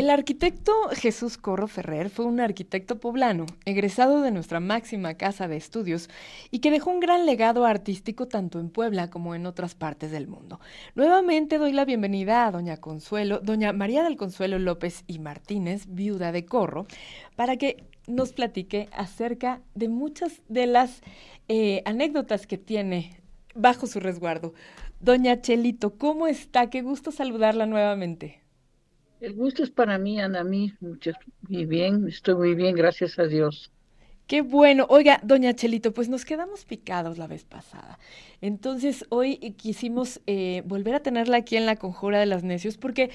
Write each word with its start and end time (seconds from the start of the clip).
El 0.00 0.08
arquitecto 0.08 0.72
Jesús 0.92 1.36
Corro 1.36 1.68
Ferrer 1.68 2.08
fue 2.08 2.24
un 2.24 2.40
arquitecto 2.40 2.98
poblano, 2.98 3.44
egresado 3.66 4.22
de 4.22 4.30
nuestra 4.30 4.58
máxima 4.58 5.12
casa 5.12 5.46
de 5.46 5.58
estudios 5.58 6.08
y 6.50 6.60
que 6.60 6.70
dejó 6.70 6.88
un 6.88 7.00
gran 7.00 7.26
legado 7.26 7.66
artístico 7.66 8.26
tanto 8.26 8.60
en 8.60 8.70
Puebla 8.70 9.10
como 9.10 9.34
en 9.34 9.44
otras 9.44 9.74
partes 9.74 10.10
del 10.10 10.26
mundo. 10.26 10.58
Nuevamente 10.94 11.58
doy 11.58 11.74
la 11.74 11.84
bienvenida 11.84 12.46
a 12.46 12.50
doña 12.50 12.78
Consuelo, 12.78 13.40
doña 13.40 13.74
María 13.74 14.02
del 14.02 14.16
Consuelo 14.16 14.58
López 14.58 15.04
y 15.06 15.18
Martínez, 15.18 15.84
viuda 15.86 16.32
de 16.32 16.46
Corro, 16.46 16.86
para 17.36 17.58
que 17.58 17.84
nos 18.06 18.32
platique 18.32 18.88
acerca 18.92 19.60
de 19.74 19.90
muchas 19.90 20.40
de 20.48 20.66
las 20.66 21.02
eh, 21.48 21.82
anécdotas 21.84 22.46
que 22.46 22.56
tiene 22.56 23.20
bajo 23.54 23.86
su 23.86 24.00
resguardo. 24.00 24.54
Doña 24.98 25.42
Chelito, 25.42 25.98
¿cómo 25.98 26.26
está? 26.26 26.70
Qué 26.70 26.80
gusto 26.80 27.12
saludarla 27.12 27.66
nuevamente. 27.66 28.40
El 29.20 29.34
gusto 29.34 29.62
es 29.62 29.70
para 29.70 29.98
mí, 29.98 30.18
Ana, 30.18 30.42
mí, 30.44 30.72
mucho, 30.80 31.12
muy 31.48 31.66
bien, 31.66 32.08
estoy 32.08 32.34
muy 32.36 32.54
bien, 32.54 32.74
gracias 32.74 33.18
a 33.18 33.24
Dios. 33.24 33.70
Qué 34.26 34.42
bueno. 34.42 34.86
Oiga, 34.88 35.20
doña 35.22 35.54
Chelito, 35.54 35.92
pues 35.92 36.08
nos 36.08 36.24
quedamos 36.24 36.64
picados 36.64 37.18
la 37.18 37.26
vez 37.26 37.44
pasada. 37.44 37.98
Entonces, 38.40 39.04
hoy 39.10 39.38
quisimos 39.58 40.20
eh, 40.26 40.62
volver 40.64 40.94
a 40.94 41.00
tenerla 41.00 41.38
aquí 41.38 41.56
en 41.56 41.66
la 41.66 41.76
Conjura 41.76 42.20
de 42.20 42.26
las 42.26 42.44
Necios 42.44 42.78
porque 42.78 43.10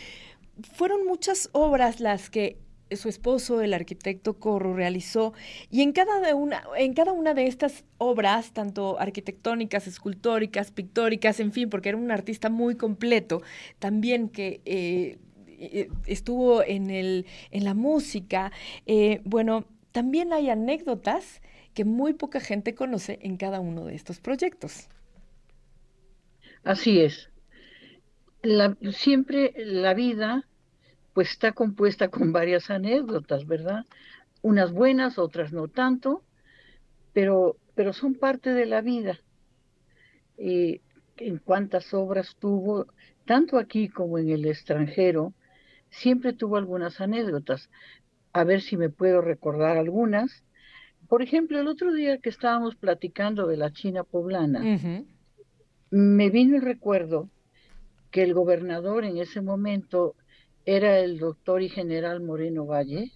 fueron 0.74 1.06
muchas 1.06 1.50
obras 1.54 2.02
las 2.02 2.30
que 2.30 2.60
su 2.92 3.10
esposo, 3.10 3.62
el 3.62 3.74
arquitecto 3.74 4.38
Corro, 4.38 4.76
realizó 4.76 5.34
y 5.72 5.82
en 5.82 5.92
cada, 5.92 6.36
una, 6.36 6.64
en 6.78 6.94
cada 6.94 7.14
una 7.14 7.34
de 7.34 7.48
estas 7.48 7.84
obras, 7.98 8.52
tanto 8.52 9.00
arquitectónicas, 9.00 9.88
escultóricas, 9.88 10.72
pictóricas, 10.72 11.40
en 11.40 11.52
fin, 11.52 11.70
porque 11.70 11.90
era 11.90 11.98
un 11.98 12.12
artista 12.12 12.50
muy 12.50 12.76
completo, 12.76 13.42
también 13.80 14.30
que 14.30 14.62
eh, 14.66 15.18
estuvo 16.06 16.64
en, 16.64 16.90
el, 16.90 17.26
en 17.52 17.64
la 17.64 17.74
música. 17.74 18.52
Eh, 18.86 19.22
bueno, 19.24 19.66
también 19.92 20.34
hay 20.34 20.50
anécdotas 20.50 21.42
que 21.74 21.86
muy 21.86 22.14
poca 22.14 22.40
gente 22.40 22.76
conoce 22.76 23.20
en 23.22 23.38
cada 23.38 23.60
uno 23.60 23.86
de 23.86 23.96
estos 23.96 24.20
proyectos. 24.20 24.88
Así 26.64 27.00
es. 27.02 27.30
siempre 28.92 29.54
la 29.58 29.94
vida 29.94 30.46
pues 31.14 31.32
está 31.32 31.54
compuesta 31.54 32.10
con 32.10 32.34
varias 32.34 32.70
anécdotas, 32.70 33.48
¿verdad? 33.48 33.86
Unas 34.42 34.74
buenas, 34.74 35.18
otras 35.18 35.54
no 35.54 35.70
tanto, 35.70 36.24
pero, 37.14 37.56
pero 37.74 37.94
son 37.94 38.16
parte 38.16 38.50
de 38.54 38.66
la 38.66 38.82
vida. 38.82 39.20
Eh, 40.38 40.82
en 41.18 41.38
cuántas 41.38 41.94
obras 41.94 42.36
tuvo, 42.38 42.88
tanto 43.26 43.58
aquí 43.58 43.88
como 43.88 44.18
en 44.18 44.30
el 44.30 44.46
extranjero, 44.46 45.34
siempre 45.96 46.34
tuvo 46.34 46.58
algunas 46.58 47.02
anécdotas. 47.02 47.70
A 48.34 48.44
ver 48.44 48.62
si 48.62 48.78
me 48.78 48.90
puedo 48.90 49.22
recordar 49.22 49.78
algunas. 49.78 50.44
Por 51.08 51.22
ejemplo, 51.22 51.60
el 51.60 51.68
otro 51.68 51.94
día 51.94 52.18
que 52.18 52.30
estábamos 52.30 52.76
platicando 52.76 53.48
de 53.48 53.58
la 53.58 53.72
China 53.72 54.04
poblana, 54.04 55.00
me 55.92 56.30
vino 56.30 56.56
el 56.56 56.62
recuerdo 56.62 57.30
que 58.12 58.24
el 58.24 58.34
gobernador 58.34 59.06
en 59.06 59.18
ese 59.18 59.42
momento 59.42 60.16
era 60.66 61.00
el 61.00 61.20
doctor 61.20 61.62
y 61.62 61.70
general 61.70 62.22
Moreno 62.22 62.66
Valle, 62.66 63.12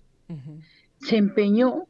se 0.99 1.17
empeñó 1.17 1.87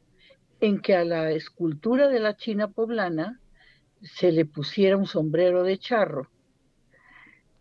en 0.61 0.79
que 0.79 0.95
a 0.95 1.03
la 1.03 1.31
escultura 1.31 2.07
de 2.07 2.19
la 2.19 2.35
China 2.37 2.69
poblana 2.69 3.39
se 4.01 4.31
le 4.31 4.45
pusiera 4.45 4.95
un 4.95 5.05
sombrero 5.05 5.63
de 5.63 5.77
charro. 5.77 6.29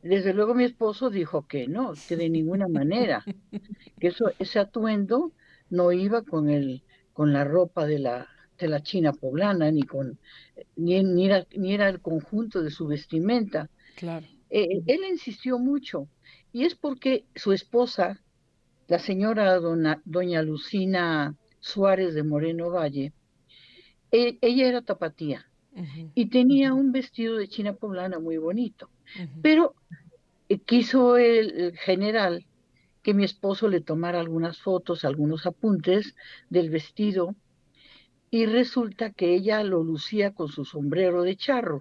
Desde 0.09 0.33
luego 0.33 0.55
mi 0.55 0.65
esposo 0.65 1.11
dijo 1.11 1.47
que 1.47 1.69
no, 1.69 1.93
que 2.09 2.17
de 2.17 2.31
ninguna 2.31 2.67
manera, 2.67 3.23
que 4.01 4.07
eso, 4.07 4.33
ese 4.39 4.59
atuendo 4.59 5.33
no 5.69 5.93
iba 5.93 6.23
con 6.23 6.49
el, 6.49 6.83
con 7.13 7.35
la 7.35 7.45
ropa 7.45 7.85
de 7.85 7.99
la, 7.99 8.27
de 8.59 8.69
la 8.69 8.83
China 8.83 9.13
poblana, 9.13 9.71
ni 9.71 9.83
con, 9.83 10.19
ni, 10.77 11.03
ni, 11.05 11.27
era, 11.27 11.47
ni 11.55 11.75
era 11.75 11.91
el 11.91 12.01
conjunto 12.01 12.63
de 12.63 12.71
su 12.71 12.87
vestimenta. 12.87 13.69
Claro. 13.97 14.27
Eh, 14.49 14.81
él 14.87 15.01
insistió 15.11 15.59
mucho, 15.59 16.09
y 16.55 16.65
es 16.65 16.75
porque 16.75 17.27
su 17.35 17.53
esposa, 17.53 18.19
la 18.87 19.01
señora 19.01 19.61
doña 20.07 20.41
Lucina 20.41 21.37
Suárez 21.61 22.15
de 22.15 22.23
Moreno 22.23 22.71
Valle, 22.71 23.13
e, 24.11 24.39
ella 24.41 24.69
era 24.69 24.81
tapatía 24.81 25.48
y 26.15 26.27
tenía 26.27 26.75
un 26.75 26.93
vestido 26.93 27.37
de 27.37 27.49
China 27.49 27.72
poblana 27.72 28.19
muy 28.19 28.37
bonito. 28.37 28.91
Pero 29.43 29.75
eh, 30.49 30.59
quiso 30.59 31.16
el, 31.16 31.77
general 31.77 32.47
que 33.03 33.15
mi 33.15 33.25
esposo 33.25 33.69
le 33.69 33.81
tomara 33.81 34.21
algunas 34.21 34.61
fotos, 34.61 35.05
algunos 35.05 35.47
apuntes 35.47 36.15
del 36.50 36.71
vestido 36.71 37.34
y 38.31 38.47
resulta 38.47 39.11
que 39.11 39.34
ella 39.34 39.62
lo 39.62 39.83
lucía 39.83 40.34
con 40.34 40.49
su 40.49 40.65
sombrero 40.65 41.22
de 41.22 41.37
charro. 41.37 41.81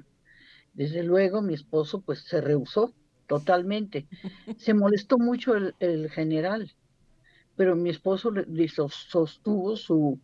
Desde 0.73 1.03
luego 1.03 1.41
mi 1.41 1.53
esposo 1.53 2.01
pues 2.01 2.19
se 2.19 2.39
rehusó 2.39 2.93
totalmente. 3.27 4.07
Se 4.57 4.73
molestó 4.73 5.17
mucho 5.17 5.53
el, 5.55 6.09
general, 6.11 6.71
pero 7.57 7.75
mi 7.75 7.89
esposo 7.89 8.31
le, 8.31 8.69
sostuvo 8.69 9.75
su, 9.75 10.21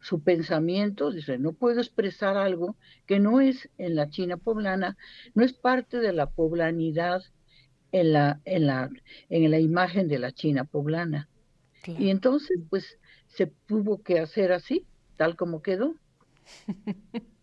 su 0.00 0.22
pensamiento, 0.22 1.10
dice, 1.10 1.38
no 1.38 1.52
puedo 1.52 1.80
expresar 1.80 2.36
algo 2.36 2.76
que 3.06 3.18
no 3.18 3.40
es 3.40 3.68
en 3.78 3.96
la 3.96 4.10
China 4.10 4.36
poblana, 4.36 4.96
no 5.34 5.44
es 5.44 5.52
parte 5.52 5.98
de 5.98 6.12
la 6.12 6.30
poblanidad 6.30 7.22
en 7.92 8.12
la, 8.12 8.40
en 8.44 8.66
la, 8.66 8.90
en 9.28 9.50
la 9.50 9.58
imagen 9.58 10.08
de 10.08 10.18
la 10.18 10.32
China 10.32 10.64
poblana. 10.64 11.28
Y 11.86 12.10
entonces, 12.10 12.58
pues, 12.68 12.98
se 13.28 13.46
tuvo 13.46 14.02
que 14.02 14.18
hacer 14.18 14.52
así, 14.52 14.86
tal 15.16 15.36
como 15.36 15.62
quedó. 15.62 15.94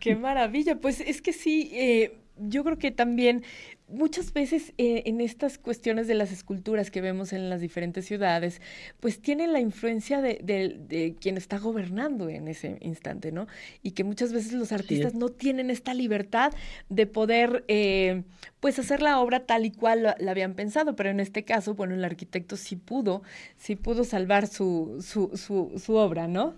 Qué 0.00 0.16
maravilla, 0.16 0.80
pues 0.80 1.00
es 1.00 1.20
que 1.20 1.32
sí, 1.32 1.70
eh, 1.74 2.21
yo 2.36 2.64
creo 2.64 2.78
que 2.78 2.90
también 2.90 3.44
muchas 3.88 4.32
veces 4.32 4.72
eh, 4.78 5.02
en 5.06 5.20
estas 5.20 5.58
cuestiones 5.58 6.06
de 6.06 6.14
las 6.14 6.32
esculturas 6.32 6.90
que 6.90 7.00
vemos 7.00 7.32
en 7.32 7.50
las 7.50 7.60
diferentes 7.60 8.06
ciudades, 8.06 8.60
pues 9.00 9.20
tienen 9.20 9.52
la 9.52 9.60
influencia 9.60 10.22
de, 10.22 11.16
quien 11.20 11.36
está 11.36 11.58
gobernando 11.58 12.28
en 12.28 12.48
ese 12.48 12.78
instante, 12.80 13.32
¿no? 13.32 13.46
Y 13.82 13.92
que 13.92 14.04
muchas 14.04 14.32
veces 14.32 14.52
los 14.52 14.72
artistas 14.72 15.14
no 15.14 15.28
tienen 15.28 15.70
esta 15.70 15.94
libertad 15.94 16.52
de 16.88 17.06
poder, 17.06 17.64
eh, 17.68 18.22
pues, 18.60 18.78
hacer 18.78 19.02
la 19.02 19.20
obra 19.20 19.44
tal 19.44 19.66
y 19.66 19.70
cual 19.70 20.02
la, 20.02 20.30
habían 20.30 20.54
pensado, 20.54 20.96
pero 20.96 21.10
en 21.10 21.20
este 21.20 21.44
caso, 21.44 21.74
bueno, 21.74 21.94
el 21.94 22.04
arquitecto 22.04 22.56
sí 22.56 22.76
pudo, 22.76 23.22
sí 23.56 23.76
pudo 23.76 24.04
salvar 24.04 24.46
su, 24.46 25.04
su, 25.06 25.36
su, 25.36 25.78
su 25.78 25.94
obra, 25.94 26.28
¿no? 26.28 26.54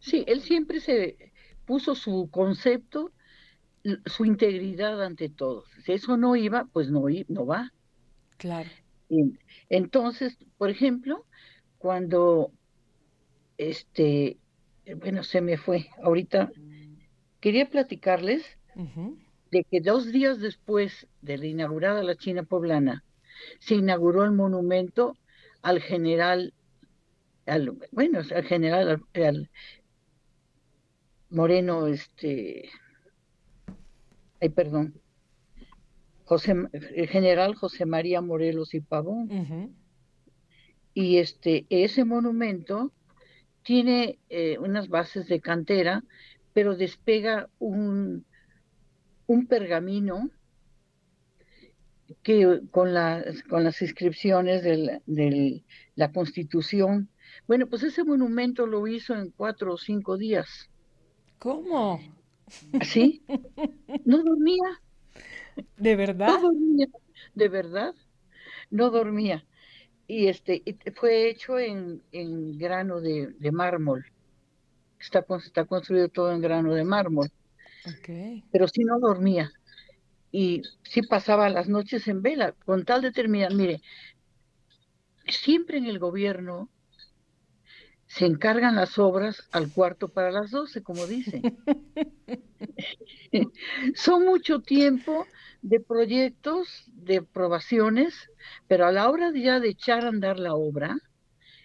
Sí, 0.00 0.24
él 0.26 0.40
siempre 0.40 0.80
se 0.80 1.16
puso 1.66 1.94
su 1.94 2.28
concepto 2.30 3.12
su 4.06 4.24
integridad 4.24 5.02
ante 5.02 5.28
todo. 5.28 5.64
Si 5.84 5.92
eso 5.92 6.16
no 6.16 6.36
iba, 6.36 6.66
pues 6.72 6.90
no, 6.90 7.04
no 7.28 7.46
va. 7.46 7.72
Claro. 8.36 8.70
entonces, 9.68 10.36
por 10.58 10.70
ejemplo, 10.70 11.24
cuando 11.78 12.50
este, 13.58 14.38
bueno, 14.96 15.22
se 15.22 15.40
me 15.40 15.56
fue, 15.56 15.88
ahorita 16.02 16.50
quería 17.40 17.68
platicarles 17.68 18.44
de 19.50 19.64
que 19.64 19.80
dos 19.80 20.10
días 20.10 20.40
después 20.40 21.06
de 21.20 21.38
la 21.38 21.46
inaugurada 21.46 22.02
la 22.02 22.16
China 22.16 22.42
poblana, 22.42 23.04
se 23.60 23.74
inauguró 23.74 24.24
el 24.24 24.32
monumento 24.32 25.16
al 25.62 25.80
general, 25.80 26.54
al, 27.46 27.78
bueno, 27.90 28.20
al 28.20 28.44
general, 28.44 29.02
al 29.14 29.50
Moreno, 31.30 31.86
este, 31.86 32.68
ay, 34.42 34.48
perdón, 34.48 35.00
José, 36.24 36.54
el 36.72 37.08
general 37.08 37.54
José 37.54 37.86
María 37.86 38.20
Morelos 38.20 38.74
y 38.74 38.80
Pavón. 38.80 39.76
Y 40.94 41.18
este, 41.18 41.64
ese 41.70 42.04
monumento 42.04 42.92
tiene 43.62 44.18
eh, 44.28 44.58
unas 44.58 44.88
bases 44.88 45.28
de 45.28 45.40
cantera, 45.40 46.02
pero 46.52 46.76
despega 46.76 47.48
un, 47.60 48.26
un 49.26 49.46
pergamino 49.46 50.28
que 52.22 52.60
con, 52.70 52.92
las 52.92 53.42
con 53.44 53.62
las 53.64 53.80
inscripciones 53.80 54.62
de 54.64 55.64
la 55.94 56.12
Constitución. 56.12 57.08
Bueno, 57.46 57.68
pues 57.68 57.84
ese 57.84 58.04
monumento 58.04 58.66
lo 58.66 58.86
hizo 58.88 59.14
en 59.14 59.30
cuatro 59.30 59.74
o 59.74 59.78
cinco 59.78 60.18
días. 60.18 60.68
¿Cómo? 61.38 62.00
¿Sí? 62.82 63.22
No 64.04 64.22
dormía. 64.22 64.80
¿De 65.76 65.96
verdad? 65.96 66.28
No 66.28 66.40
dormía, 66.40 66.86
de 67.34 67.48
verdad. 67.48 67.94
no 68.70 68.90
dormía. 68.90 69.44
Y 70.06 70.26
este 70.26 70.62
fue 70.94 71.30
hecho 71.30 71.58
en, 71.58 72.02
en 72.12 72.58
grano 72.58 73.00
de, 73.00 73.28
de, 73.38 73.52
mármol. 73.52 74.04
Está, 74.98 75.24
está 75.44 75.64
construido 75.64 76.08
todo 76.08 76.32
en 76.32 76.40
grano 76.40 76.74
de 76.74 76.84
mármol. 76.84 77.30
Okay. 77.98 78.44
Pero 78.52 78.68
sí 78.68 78.84
no 78.84 78.98
dormía. 78.98 79.52
Y 80.30 80.62
sí 80.82 81.02
pasaba 81.02 81.48
las 81.50 81.68
noches 81.68 82.08
en 82.08 82.22
vela, 82.22 82.52
con 82.64 82.84
tal 82.84 83.02
determinación. 83.02 83.58
Mire, 83.58 83.82
siempre 85.26 85.78
en 85.78 85.86
el 85.86 85.98
gobierno 85.98 86.68
se 88.12 88.26
encargan 88.26 88.76
las 88.76 88.98
obras 88.98 89.48
al 89.52 89.72
cuarto 89.72 90.08
para 90.08 90.30
las 90.30 90.50
doce, 90.50 90.82
como 90.82 91.06
dicen. 91.06 91.56
Son 93.94 94.26
mucho 94.26 94.60
tiempo 94.60 95.26
de 95.62 95.80
proyectos, 95.80 96.84
de 96.88 97.18
aprobaciones, 97.18 98.14
pero 98.68 98.84
a 98.84 98.92
la 98.92 99.08
hora 99.08 99.32
de 99.32 99.40
ya 99.40 99.60
de 99.60 99.70
echar 99.70 100.04
a 100.04 100.08
andar 100.08 100.38
la 100.38 100.52
obra, 100.52 100.98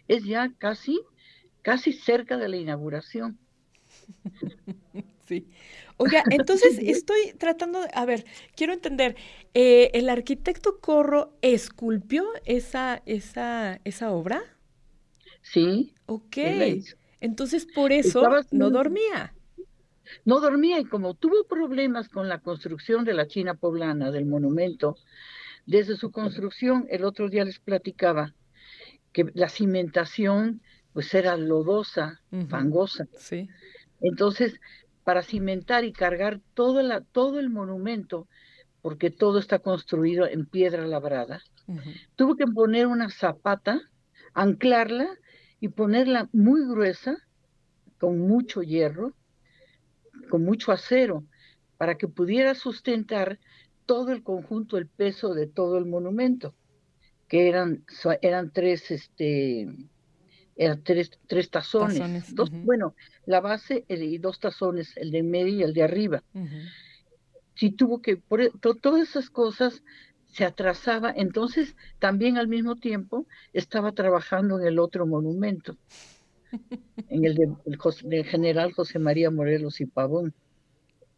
es 0.07 0.23
ya 0.23 0.53
casi, 0.57 1.01
casi 1.63 1.91
cerca 1.91 2.37
de 2.37 2.47
la 2.47 2.55
inauguración. 2.55 3.37
Sí. 5.27 5.49
Oiga, 5.97 6.23
entonces 6.29 6.79
estoy 6.81 7.33
tratando 7.37 7.81
de, 7.81 7.89
a 7.93 8.05
ver, 8.05 8.23
quiero 8.55 8.71
entender, 8.71 9.17
eh, 9.53 9.91
¿el 9.93 10.07
arquitecto 10.07 10.79
Corro 10.79 11.37
esculpió 11.41 12.25
esa, 12.45 13.01
esa, 13.05 13.81
esa 13.83 14.11
obra? 14.11 14.56
Sí. 15.51 15.93
Ok. 16.05 16.37
Entonces 17.19 17.67
por 17.73 17.91
eso 17.91 18.23
no 18.51 18.69
dormía. 18.69 19.33
No 20.23 20.39
dormía 20.39 20.79
y 20.79 20.85
como 20.85 21.15
tuvo 21.15 21.45
problemas 21.47 22.07
con 22.09 22.29
la 22.29 22.39
construcción 22.39 23.03
de 23.03 23.13
la 23.13 23.27
China 23.27 23.55
poblana, 23.55 24.11
del 24.11 24.25
monumento, 24.25 24.95
desde 25.65 25.97
su 25.97 26.11
construcción, 26.11 26.85
el 26.89 27.03
otro 27.03 27.29
día 27.29 27.43
les 27.43 27.59
platicaba 27.59 28.33
que 29.11 29.25
la 29.33 29.49
cimentación 29.49 30.61
pues 30.93 31.13
era 31.13 31.35
lodosa, 31.37 32.21
fangosa. 32.49 33.07
Sí. 33.17 33.49
Entonces, 34.01 34.59
para 35.03 35.23
cimentar 35.23 35.83
y 35.83 35.91
cargar 35.91 36.39
todo, 36.53 36.81
la, 36.81 37.01
todo 37.01 37.39
el 37.39 37.49
monumento, 37.49 38.27
porque 38.81 39.11
todo 39.11 39.39
está 39.39 39.59
construido 39.59 40.25
en 40.25 40.45
piedra 40.45 40.85
labrada, 40.87 41.41
tuvo 42.15 42.35
que 42.35 42.47
poner 42.47 42.87
una 42.87 43.09
zapata, 43.09 43.81
anclarla 44.33 45.17
y 45.59 45.69
ponerla 45.69 46.29
muy 46.33 46.67
gruesa, 46.67 47.17
con 47.99 48.19
mucho 48.19 48.61
hierro, 48.61 49.13
con 50.29 50.43
mucho 50.43 50.71
acero, 50.71 51.23
para 51.77 51.97
que 51.97 52.07
pudiera 52.07 52.53
sustentar 52.55 53.39
todo 53.85 54.11
el 54.11 54.23
conjunto, 54.23 54.77
el 54.77 54.87
peso 54.87 55.33
de 55.33 55.47
todo 55.47 55.77
el 55.77 55.85
monumento, 55.85 56.53
que 57.27 57.47
eran, 57.47 57.83
eran 58.21 58.51
tres, 58.51 58.91
este, 58.91 59.67
eran 60.55 60.83
tres, 60.83 61.11
tres 61.27 61.49
tazones. 61.49 62.35
dos, 62.35 62.51
Bueno, 62.51 62.95
la 63.25 63.41
base 63.41 63.85
y 63.87 64.17
dos 64.17 64.39
tazones, 64.39 64.95
el 64.97 65.11
de 65.11 65.23
medio 65.23 65.55
y 65.55 65.63
el 65.63 65.73
de 65.73 65.83
arriba. 65.83 66.23
Si 67.55 67.71
tuvo 67.71 68.01
que, 68.01 68.17
por, 68.17 68.41
e, 68.41 68.51
todas 68.81 69.09
esas 69.09 69.29
cosas 69.29 69.83
se 70.37 70.45
atrasaba, 70.45 71.11
entonces 71.15 71.75
también 71.97 72.37
al 72.37 72.47
mismo 72.47 72.75
tiempo 72.75 73.25
estaba 73.53 73.93
trabajando 73.93 74.59
en 74.59 74.67
el 74.67 74.77
otro 74.77 75.07
monumento, 75.07 75.75
en 77.09 77.25
el 77.25 77.57
de, 78.03 78.23
general 78.23 78.71
José 78.71 78.99
María 78.99 79.31
Morelos 79.31 79.81
y 79.81 79.87
Pavón. 79.87 80.35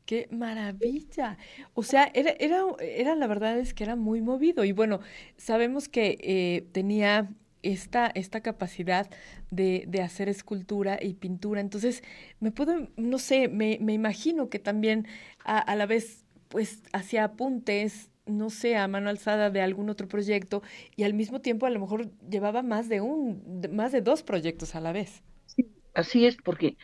¡Qué 0.05 0.29
maravilla! 0.31 1.37
O 1.73 1.83
sea, 1.83 2.09
era, 2.13 2.31
era, 2.39 2.63
era, 2.79 3.13
la 3.15 3.27
verdad 3.27 3.59
es 3.59 3.73
que 3.73 3.83
era 3.83 3.97
muy 3.97 4.21
movido. 4.21 4.63
Y 4.63 4.71
bueno, 4.71 5.01
sabemos 5.35 5.89
que 5.89 6.17
eh, 6.21 6.67
tenía 6.71 7.29
esta, 7.61 8.07
esta 8.15 8.39
capacidad 8.39 9.09
de, 9.51 9.83
de, 9.85 10.01
hacer 10.01 10.29
escultura 10.29 10.97
y 10.99 11.15
pintura. 11.15 11.59
Entonces, 11.59 12.03
me 12.39 12.51
puedo, 12.51 12.87
no 12.95 13.19
sé, 13.19 13.49
me, 13.49 13.77
me 13.81 13.93
imagino 13.93 14.49
que 14.49 14.59
también 14.59 15.05
a, 15.43 15.59
a, 15.59 15.75
la 15.75 15.85
vez, 15.85 16.25
pues, 16.47 16.81
hacía 16.91 17.25
apuntes, 17.25 18.09
no 18.29 18.49
sé, 18.49 18.75
a 18.77 18.87
mano 18.87 19.09
alzada 19.09 19.49
de 19.49 19.61
algún 19.61 19.89
otro 19.89 20.07
proyecto 20.07 20.61
y 20.95 21.03
al 21.03 21.13
mismo 21.13 21.41
tiempo 21.41 21.65
a 21.65 21.69
lo 21.69 21.79
mejor 21.79 22.11
llevaba 22.29 22.63
más 22.63 22.89
de 22.89 23.01
un, 23.01 23.61
más 23.71 23.91
de 23.91 24.01
dos 24.01 24.23
proyectos 24.23 24.75
a 24.75 24.81
la 24.81 24.91
vez. 24.91 25.23
Sí, 25.45 25.67
así 25.93 26.25
es, 26.25 26.37
porque 26.37 26.77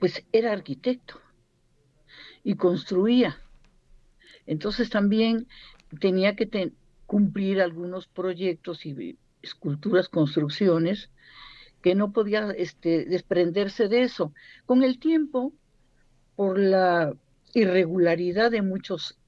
pues 0.00 0.24
era 0.32 0.52
arquitecto 0.52 1.20
y 2.44 2.56
construía. 2.56 3.38
Entonces 4.46 4.90
también 4.90 5.48
tenía 6.00 6.36
que 6.36 6.72
cumplir 7.06 7.60
algunos 7.60 8.08
proyectos 8.08 8.86
y 8.86 9.18
esculturas, 9.42 10.08
construcciones, 10.08 11.10
que 11.82 11.94
no 11.94 12.12
podía 12.12 12.50
este, 12.52 13.04
desprenderse 13.04 13.88
de 13.88 14.02
eso. 14.02 14.32
Con 14.66 14.82
el 14.82 14.98
tiempo, 14.98 15.52
por 16.36 16.58
la 16.58 17.14
irregularidad 17.54 18.50
de 18.50 18.62
muchos 18.62 19.18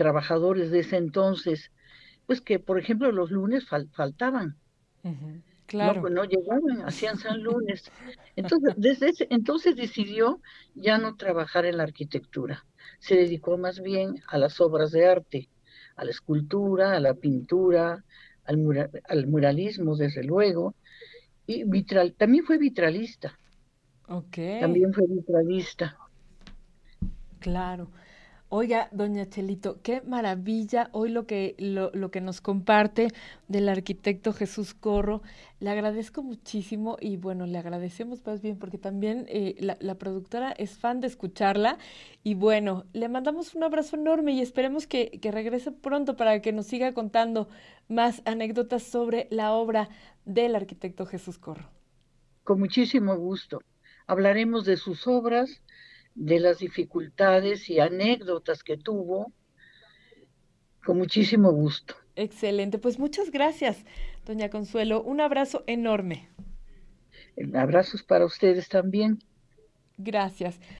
trabajadores 0.00 0.70
de 0.70 0.78
ese 0.78 0.96
entonces, 0.96 1.72
pues 2.24 2.40
que, 2.40 2.58
por 2.58 2.78
ejemplo, 2.78 3.12
los 3.12 3.30
lunes 3.30 3.68
faltaban. 3.68 4.56
Claro. 5.66 5.96
No, 5.96 6.00
pues 6.00 6.14
no 6.14 6.24
llegaban, 6.24 6.88
hacían 6.88 7.18
San 7.18 7.42
Lunes. 7.42 7.92
Entonces, 8.34 8.72
desde 8.78 9.10
ese, 9.10 9.26
entonces 9.28 9.76
decidió 9.76 10.40
ya 10.74 10.96
no 10.96 11.16
trabajar 11.16 11.66
en 11.66 11.76
la 11.76 11.82
arquitectura. 11.82 12.64
Se 12.98 13.14
dedicó 13.14 13.58
más 13.58 13.82
bien 13.82 14.22
a 14.26 14.38
las 14.38 14.58
obras 14.62 14.90
de 14.90 15.06
arte, 15.06 15.50
a 15.96 16.04
la 16.04 16.12
escultura, 16.12 16.96
a 16.96 17.00
la 17.00 17.12
pintura, 17.12 18.02
al, 18.44 18.90
al 19.06 19.26
muralismo, 19.26 19.96
desde 19.96 20.24
luego. 20.24 20.74
Y 21.46 21.64
vitral, 21.64 22.14
también 22.14 22.46
fue 22.46 22.56
vitralista. 22.56 23.38
Okay. 24.08 24.60
También 24.60 24.94
fue 24.94 25.04
vitralista. 25.06 25.98
Claro. 27.38 27.90
Oiga, 28.52 28.88
doña 28.90 29.28
Chelito, 29.28 29.80
qué 29.80 30.02
maravilla 30.02 30.90
hoy 30.90 31.10
lo 31.10 31.24
que, 31.24 31.54
lo, 31.58 32.10
que 32.10 32.20
nos 32.20 32.40
comparte 32.40 33.12
del 33.46 33.68
arquitecto 33.68 34.32
Jesús 34.32 34.74
Corro. 34.74 35.22
Le 35.60 35.70
agradezco 35.70 36.24
muchísimo 36.24 36.96
y 37.00 37.16
bueno, 37.16 37.46
le 37.46 37.58
agradecemos 37.58 38.26
más 38.26 38.42
bien 38.42 38.58
porque 38.58 38.76
también 38.76 39.24
eh, 39.28 39.54
la, 39.60 39.76
la, 39.78 39.94
productora 39.94 40.50
es 40.50 40.76
fan 40.76 41.00
de 41.00 41.06
escucharla 41.06 41.78
y 42.24 42.34
bueno, 42.34 42.86
le 42.92 43.08
mandamos 43.08 43.54
un 43.54 43.62
abrazo 43.62 43.94
enorme 43.94 44.32
y 44.32 44.40
esperemos 44.40 44.88
que, 44.88 45.20
que 45.22 45.30
regrese 45.30 45.70
pronto 45.70 46.16
para 46.16 46.42
que 46.42 46.52
nos 46.52 46.66
siga 46.66 46.92
contando 46.92 47.48
más 47.86 48.20
anécdotas 48.24 48.82
sobre 48.82 49.28
la 49.30 49.52
obra 49.52 49.90
del 50.24 50.56
arquitecto 50.56 51.06
Jesús 51.06 51.38
Corro. 51.38 51.70
Con 52.42 52.58
muchísimo 52.58 53.16
gusto. 53.16 53.60
Hablaremos 54.08 54.64
de 54.64 54.76
sus 54.76 55.06
obras 55.06 55.62
de 56.20 56.38
las 56.38 56.58
dificultades 56.58 57.70
y 57.70 57.80
anécdotas 57.80 58.62
que 58.62 58.76
tuvo, 58.76 59.32
con 60.84 60.98
muchísimo 60.98 61.50
gusto. 61.50 61.94
Excelente, 62.14 62.78
pues 62.78 62.98
muchas 62.98 63.30
gracias, 63.30 63.86
doña 64.26 64.50
Consuelo. 64.50 65.02
Un 65.02 65.22
abrazo 65.22 65.64
enorme. 65.66 66.28
Abrazos 67.54 68.02
para 68.02 68.26
ustedes 68.26 68.68
también. 68.68 69.18
Gracias. 69.96 70.60